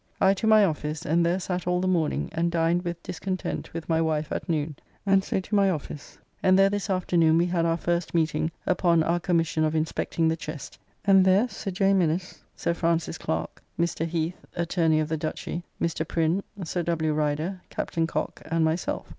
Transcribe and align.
I 0.19 0.33
to 0.33 0.47
my 0.47 0.65
office, 0.65 1.05
and 1.05 1.23
there 1.23 1.39
sat 1.39 1.67
all 1.67 1.79
the 1.79 1.87
morning 1.87 2.29
and 2.31 2.51
dined 2.51 2.81
with 2.81 3.03
discontent 3.03 3.71
with 3.71 3.87
my 3.87 4.01
wife 4.01 4.31
at 4.31 4.49
noon, 4.49 4.75
and 5.05 5.23
so 5.23 5.39
to 5.39 5.53
my 5.53 5.69
office, 5.69 6.17
and 6.41 6.57
there 6.57 6.71
this 6.71 6.89
afternoon 6.89 7.37
we 7.37 7.45
had 7.45 7.67
our 7.67 7.77
first 7.77 8.15
meeting 8.15 8.49
upon 8.65 9.03
our 9.03 9.19
commission 9.19 9.63
of 9.63 9.75
inspecting 9.75 10.27
the 10.27 10.35
Chest, 10.35 10.79
and 11.05 11.23
there 11.23 11.41
met 11.41 11.51
Sir 11.51 11.69
J. 11.69 11.93
Minnes, 11.93 12.41
Sir 12.55 12.73
Francis 12.73 13.19
Clerke, 13.19 13.61
Mr. 13.79 14.07
Heath, 14.07 14.43
Atturney 14.57 14.99
of 14.99 15.07
the 15.07 15.17
Dutchy, 15.17 15.61
Mr. 15.79 16.03
Prinn, 16.07 16.41
Sir 16.63 16.81
W. 16.81 17.13
Rider, 17.13 17.61
Captn. 17.69 18.07
Cocke, 18.07 18.41
and 18.45 18.65
myself. 18.65 19.05